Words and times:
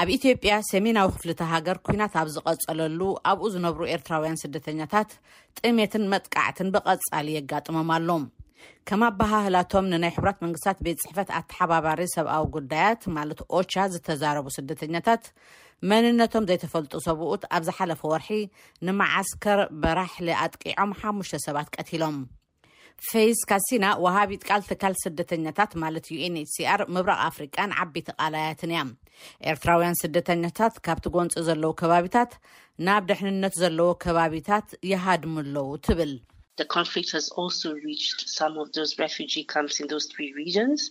ኣብ 0.00 0.08
ኢትዮጵያ 0.14 0.54
ሰሜናዊ 0.70 1.06
ክፍሊ 1.16 1.30
ቲ 1.40 1.44
ሃገር 1.50 1.76
ኩናት 1.86 2.14
ኣብ 2.20 2.28
ዝቐጸለሉ 2.34 3.00
ኣብኡ 3.30 3.44
ዝነብሩ 3.54 3.80
ኤርትራውያን 3.94 4.40
ስደተኛታት 4.42 5.10
ጥሜትን 5.58 6.04
መጥቃዕትን 6.12 6.68
ብቐጻሊ 6.74 7.26
የጋጥሞም 7.36 7.92
ኣሎም 7.96 8.24
ከማ 8.90 9.02
ባህህላቶም 9.20 9.88
ንናይ 9.92 10.12
ሕብራት 10.16 10.38
መንግስትታት 10.44 10.78
ቤት 10.86 11.00
ፅሕፈት 11.04 11.30
ኣተሓባባሪ 11.38 12.00
ሰብኣዊ 12.16 12.44
ጉዳያት 12.58 13.02
ማለት 13.16 13.40
ኦቻ 13.58 13.72
ዝተዛረቡ 13.94 14.46
ስደተኛታት 14.58 15.24
መንነቶም 15.92 16.46
ዘይተፈልጡ 16.50 16.92
ሰብኡት 17.08 17.44
ኣብ 17.56 17.62
ዝሓለፈ 17.68 18.00
ወርሒ 18.14 18.30
ንመዓስከር 18.88 19.60
በራሕሊ 19.82 20.28
ኣጥቂዖም 20.46 20.92
ሓሙሽተ 21.02 21.42
ሰባት 21.48 21.70
ቀቲሎም 21.76 22.16
ፌይስ 23.08 23.40
ካሲና 23.50 23.86
ወሃቢት 24.04 24.42
ቃል 24.48 24.62
ትካል 24.68 24.94
ስደተኛታት 25.04 25.72
ማለት 25.82 26.06
ዩን 26.14 26.36
ኤችሲር 26.42 26.80
ምብራቅ 26.94 27.18
ኣፍሪቃን 27.30 27.74
ዓበይቲ 27.82 28.08
ቃልያትን 28.20 28.72
እያ 28.74 28.82
ኤርትራውያን 29.52 29.98
ስደተኛታት 30.02 30.74
ካብቲ 30.86 31.06
ጎንፂ 31.16 31.34
ዘለዎ 31.48 31.72
ከባቢታት 31.80 32.32
ናብ 32.88 33.02
ድሕንነት 33.10 33.56
ዘለዎ 33.62 33.90
ከባቢታት 34.06 34.68
ይሃድምኣለዉ 34.92 35.68
ትብል 35.88 36.14
ንፍት 36.84 37.08
ረጂ 39.20 39.34
ካምፕስ 39.52 39.78
ን 39.82 39.88
ሪንስ 39.90 40.86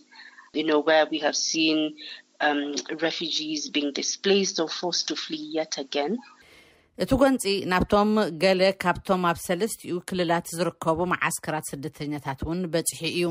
ስ 4.98 5.84
ገ 5.96 6.06
እቲ 7.02 7.10
ጐንፂ 7.20 7.44
ናብቶም 7.70 8.10
ገለ 8.42 8.60
ካብቶም 8.82 9.22
ኣብ 9.30 9.38
ሰለስቲኡ 9.46 9.94
ክልላት 10.08 10.46
ዝርከቡ 10.56 10.98
መዓስከራት 11.12 11.64
ስደተኛታት 11.70 12.40
እውን 12.44 12.60
በፅሒ 12.72 13.00
እዩ 13.16 13.30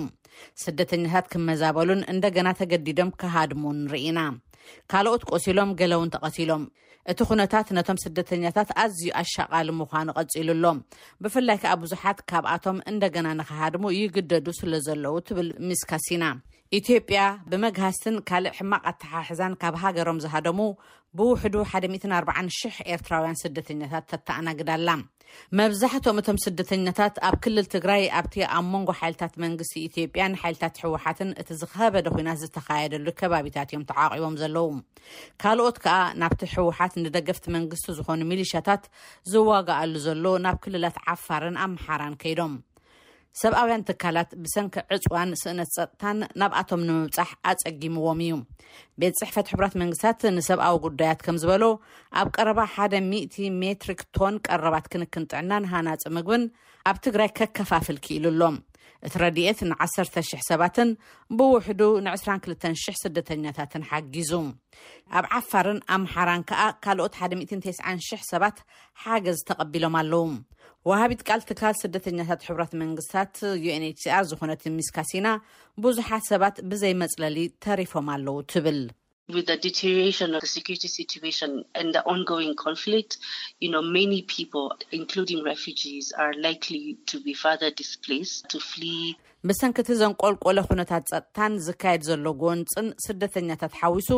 ስደተኛታት 0.63 1.27
ክመዛበሉን 1.33 2.01
እንደገና 2.13 2.47
ተገዲዶም 2.61 3.11
ካሃድሙ 3.21 3.63
ንርኢና 3.83 4.19
ካልኦት 4.93 5.23
ቆሲሎም 5.31 5.71
ገለ 5.81 5.93
እውን 5.99 6.11
ተቐቲሎም 6.15 6.65
እቲ 7.13 7.19
ኹነታት 7.29 7.69
ነቶም 7.77 8.01
ስደተኛታት 8.05 8.69
ኣዝዩ 8.83 9.07
ኣሸቓሊ 9.21 9.69
ምዃኑ 9.79 10.09
ቐፂሉሎም 10.21 10.83
ብፍላይ 11.23 11.57
ከዓ 11.63 11.73
ብዙሓት 11.83 12.19
ካብኣቶም 12.31 12.83
እንደገና 12.93 13.27
ንኸሃድሙ 13.41 13.85
ይግደዱ 14.01 14.47
ስለ 14.61 14.73
ዘለዉ 14.87 15.15
ትብል 15.29 15.49
ምስካሲ 15.69 16.09
ኢና 16.17 16.23
ኢትዮጵያ 16.77 17.21
ብመግሃስትን 17.51 18.15
ካልእ 18.29 18.53
ሕማቕ 18.59 18.81
ኣተሓሕዛን 18.91 19.55
ካብ 19.61 19.75
ሃገሮም 19.81 20.21
ዝሃደሙ 20.23 20.59
ብውሕዱ 21.17 21.55
104,00 21.73 22.77
ኤርትራውያን 22.95 23.37
ስደተኛታት 23.41 24.05
ተተኣናግዳላ 24.11 24.87
መብዛሕትም 25.59 26.19
እቶም 26.21 26.37
ስደተኛታት 26.45 27.15
ኣብ 27.29 27.35
ክልል 27.43 27.67
ትግራይ 27.75 28.03
ኣብቲ 28.21 28.35
ኣብ 28.55 28.65
መንጎ 28.73 28.89
ሓይልታት 29.01 29.35
መንግስቲ 29.43 29.75
ኢትዮጵያን 29.89 30.39
ሓይልታት 30.41 30.81
ሕውሓትን 30.85 31.31
እቲ 31.43 31.49
ዝኸበደ 31.61 32.05
ኩናት 32.15 32.41
ዝተኻየደሉ 32.43 33.07
ከባቢታት 33.21 33.69
እዮም 33.73 33.85
ተዓቒቦም 33.93 34.39
ዘለዉ 34.41 34.65
ካልኦት 35.43 35.79
ከዓ 35.85 35.99
ናብቲ 36.23 36.41
ሕውሓት 36.57 36.95
ንደገፍቲ 37.05 37.47
መንግስቲ 37.59 37.87
ዝኾኑ 38.01 38.21
ሚልሽታት 38.33 38.83
ዝዋግኣሉ 39.33 39.93
ዘሎ 40.09 40.25
ናብ 40.47 40.59
ክልላት 40.65 40.99
ዓፋርን 41.15 41.59
ኣምሓራን 41.67 42.17
ከይዶም 42.23 42.55
ሰብኣውያን 43.41 43.83
ትካላት 43.85 44.31
ብሰንኪ 44.41 44.73
ዕፅዋን 44.95 45.29
ስእነት 45.41 45.69
ፀጥታን 45.75 46.17
ናብኣቶም 46.39 46.81
ንምብፃሕ 46.89 47.29
ኣፀጊምዎም 47.51 48.19
እዩ 48.25 48.33
ቤት 49.01 49.15
ፅሕፈት 49.21 49.47
ሕብራት 49.53 49.73
መንግስትታት 49.81 50.21
ንሰብኣዊ 50.35 50.75
ጉዳያት 50.85 51.21
ከም 51.27 51.39
ዝበሎ 51.43 51.63
ኣብ 52.21 52.27
ቀረባ 52.35 52.59
ሓደ 52.75 52.93
100 53.07 53.47
ሜትሪክ 53.63 54.03
ቶን 54.17 54.35
ቀረባት 54.47 54.87
ክንክንጥዕና 54.93 55.51
ንሃናፅ 55.65 56.03
ምግብን 56.17 56.45
ኣብ 56.91 56.97
ትግራይ 57.07 57.31
ከከፋፍል 57.39 57.97
ክኢሉኣሎም 58.05 58.57
እቲ 59.07 59.13
ረድኤት 59.21 59.59
ን1ሰ,00 59.69 60.39
ሰባትን 60.49 60.89
ብውሕዱ 61.37 61.81
ን22,00 62.05 62.99
ስደተኛታትን 63.03 63.83
ሓጊዙ 63.89 64.31
ኣብ 65.17 65.25
ዓፋርን 65.39 65.79
ኣምሓራን 65.95 66.43
ከዓ 66.49 66.61
ካልኦት 66.85 67.15
119000 67.23 68.23
ሰባት 68.31 68.57
ሓገዝ 69.03 69.39
ተቐቢሎም 69.49 69.97
ኣለዉ 70.01 70.23
ወሃቢት 70.89 71.21
ቃል 71.27 71.41
ትካል 71.49 71.75
ስደተኛታት 71.83 72.45
ሕራት 72.47 72.71
መንግስታት 72.81 73.33
unችሲር 73.77 74.25
ዝኾነት 74.31 74.63
ሚስካሲና 74.79 75.27
ብዙሓት 75.85 76.25
ሰባት 76.31 76.57
ብዘይመፅለሊ 76.71 77.37
ተሪፎም 77.65 78.09
ኣለዉ 78.15 78.35
ትብል 78.53 78.79
ሪ 79.33 79.41
ን 79.49 80.31
ን 80.31 80.33
ንፍት 80.33 80.85
ስ 80.93 81.03
ፍ 88.69 88.87
ብሰንኪቲ 89.49 89.95
ዘንቆልቆሎ 89.99 90.59
ኩነታት 90.69 91.05
ፀጥታን 91.11 91.53
ዝካየድ 91.67 92.03
ዘሎ 92.09 92.25
ጎንፅን 92.43 92.87
ስደተኛታት 93.05 93.73
ሓዊሱ 93.81 94.09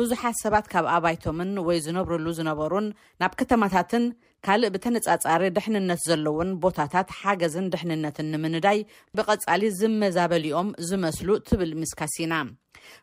ብዙሓት 0.00 0.38
ሰባት 0.44 0.66
ካብ 0.74 0.86
ኣባይቶምን 0.96 1.52
ወይ 1.68 1.78
ዝነብርሉ 1.86 2.26
ዝነበሩን 2.38 2.88
ናብ 3.22 3.34
ከተማታትን 3.42 4.06
ካልእ 4.48 4.72
ብተነፃፃሪ 4.76 5.42
ድሕንነት 5.58 6.02
ዘለውን 6.10 6.50
ቦታታት 6.64 7.10
ሓገዝን 7.20 7.70
ድሕንነትን 7.74 8.28
ንምንዳይ 8.34 8.80
ብቀፃሊ 9.18 9.62
ዝመዛበልኦም 9.80 10.70
ዝመስሉ 10.90 11.28
ትብል 11.48 11.72
ምስካስ 11.82 12.16
ኢና 12.26 12.34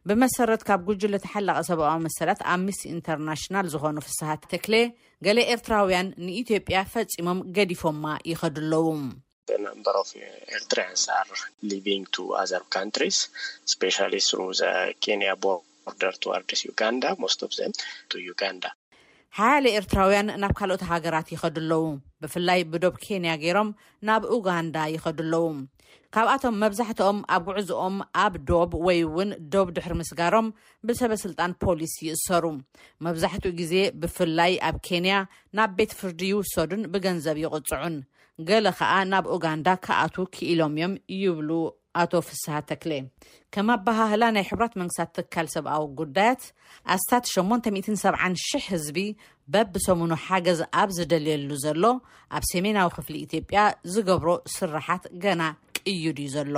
ብመሰረት 0.07 0.61
ካብ 0.67 0.81
ጉጅለ 0.87 1.15
ተሓለቀ 1.23 1.57
ሰብኣዊ 1.69 1.95
መሰላት 2.05 2.41
ኣብ 2.53 2.61
ምስቲ 2.67 2.81
ኢንተርናሽናል 2.95 3.65
ዝኮኑ 3.73 3.97
ፍስሓት 4.07 4.41
ተክሊ 4.51 4.73
ገሌ 5.25 5.37
ኤርትራውያን 5.53 6.07
ንኢትዮጵያ 6.25 6.77
ፈፂሞም 6.93 7.39
ገዲፎምማ 7.57 8.05
ይኸዱኣለዉ 8.31 8.85
ዘንበሮ 9.51 9.97
ኤርትራያንር 10.57 11.39
ቪ 11.85 11.97
ኣዘር 12.41 12.63
ካንሪስ 12.75 13.19
ስ 13.71 13.93
ስሩ 14.29 14.41
ዘኬንያ 14.61 15.29
ቦርደር 15.45 16.15
ተዋርስ 16.23 16.63
ጋንዳ 16.81 17.03
ስ 17.35 17.37
ፍ 17.55 18.23
ጋንዳ 18.41 18.63
ሓያለ 19.37 19.65
ኤርትራውያን 19.79 20.29
ናብ 20.41 20.51
ካልኦት 20.59 20.81
ሃገራት 20.89 21.27
ይኸዱለዉ 21.33 21.83
ብፍላይ 22.21 22.59
ብዶብ 22.71 22.95
ኬንያ 23.03 23.31
ገይሮም 23.43 23.69
ናብ 24.07 24.23
ኡጋንዳ 24.35 24.77
ይኸዱኣለዉ 24.93 25.45
ካብኣቶም 26.15 26.57
መብዛሕትኦም 26.63 27.19
ኣብ 27.35 27.43
ጉዕዝኦም 27.49 27.95
ኣብ 28.23 28.33
ዶብ 28.49 28.71
ወይ 28.85 28.99
እውን 29.05 29.29
ዶብ 29.53 29.67
ድሕሪ 29.75 29.93
ምስጋሮም 30.01 30.47
ብሰበስልጣን 30.87 31.55
ፖሊስ 31.63 31.93
ይእሰሩ 32.07 32.43
መብዛሕትኡ 33.07 33.51
ግዜ 33.59 33.73
ብፍላይ 34.01 34.53
ኣብ 34.69 34.77
ኬንያ 34.87 35.15
ናብ 35.59 35.71
ቤት 35.77 35.93
ፍርዲ 35.99 36.19
ይውሰዱን 36.33 36.83
ብገንዘብ 36.95 37.39
ይቕፅዑን 37.43 37.95
ገለ 38.49 38.67
ከዓ 38.79 38.91
ናብ 39.13 39.25
ኡጋንዳ 39.37 39.67
ከኣቱ 39.85 40.15
ክኢሎም 40.35 40.75
እዮም 40.79 40.93
ይብሉ 41.23 41.49
ኣቶ 42.01 42.13
ፍስሓ 42.27 42.53
ተክሌ 42.69 42.91
ከማ 43.53 43.69
ኣባህህላ 43.79 44.23
ናይ 44.35 44.45
ሕብራት 44.49 44.73
መንግስታት 44.81 45.09
ትካል 45.17 45.47
ሰብኣዊ 45.55 45.83
ጉዳያት 46.01 46.43
ኣስታት 46.95 47.25
87,00 47.33 48.67
ህዝቢ 48.71 48.99
በብሰሙኑ 49.55 50.11
ሓገዝ 50.25 50.61
ኣብ 50.83 50.89
ዝደልየሉ 50.97 51.49
ዘሎ 51.65 51.83
ኣብ 52.37 52.43
ሰሜናዊ 52.53 52.87
ክፍሊ 52.99 53.15
ኢትዮጵያ 53.27 53.59
ዝገብሮ 53.95 54.29
ስራሓት 54.57 55.05
ገና 55.25 55.41
ቅዩድ 55.79 56.19
እዩ 56.27 56.29
ዘሎ 56.37 56.55